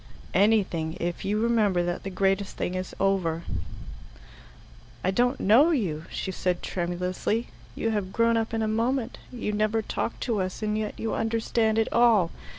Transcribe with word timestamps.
"Anything 0.33 0.97
if 0.99 1.23
you 1.23 1.39
remember 1.39 1.83
that 1.83 2.01
the 2.01 2.09
greatest 2.09 2.57
thing 2.57 2.73
is 2.73 2.95
over." 2.99 3.43
"I 5.03 5.11
don't 5.11 5.39
know 5.39 5.69
you," 5.69 6.05
she 6.09 6.31
said 6.31 6.63
tremulously. 6.63 7.49
"You 7.75 7.91
have 7.91 8.11
grown 8.11 8.35
up 8.35 8.51
in 8.51 8.63
a 8.63 8.67
moment. 8.67 9.19
You 9.31 9.53
never 9.53 9.83
talked 9.83 10.21
to 10.21 10.41
us, 10.41 10.63
and 10.63 10.75
yet 10.75 10.99
you 10.99 11.13
understand 11.13 11.77
it 11.77 11.87
all. 11.93 12.31